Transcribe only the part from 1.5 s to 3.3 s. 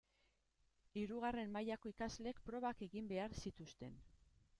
mailako ikasleek probak egin